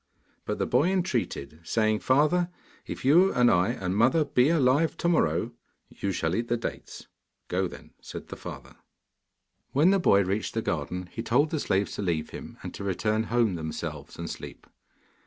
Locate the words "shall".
6.11-6.33